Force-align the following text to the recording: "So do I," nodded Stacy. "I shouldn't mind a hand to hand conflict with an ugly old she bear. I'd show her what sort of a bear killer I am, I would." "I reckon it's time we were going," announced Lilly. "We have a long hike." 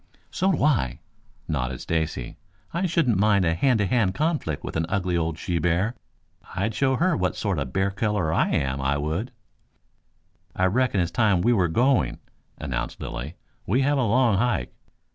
"So 0.31 0.51
do 0.51 0.63
I," 0.63 0.99
nodded 1.47 1.79
Stacy. 1.79 2.35
"I 2.73 2.87
shouldn't 2.87 3.19
mind 3.19 3.45
a 3.45 3.53
hand 3.53 3.77
to 3.77 3.85
hand 3.85 4.15
conflict 4.15 4.63
with 4.63 4.75
an 4.75 4.87
ugly 4.89 5.15
old 5.15 5.37
she 5.37 5.59
bear. 5.59 5.93
I'd 6.55 6.73
show 6.73 6.95
her 6.95 7.15
what 7.15 7.35
sort 7.35 7.59
of 7.59 7.67
a 7.67 7.71
bear 7.71 7.91
killer 7.91 8.33
I 8.33 8.49
am, 8.49 8.81
I 8.81 8.97
would." 8.97 9.31
"I 10.55 10.65
reckon 10.65 11.01
it's 11.01 11.11
time 11.11 11.41
we 11.41 11.53
were 11.53 11.67
going," 11.67 12.17
announced 12.57 12.99
Lilly. 12.99 13.35
"We 13.67 13.81
have 13.81 13.99
a 13.99 14.03
long 14.03 14.37
hike." 14.37 14.73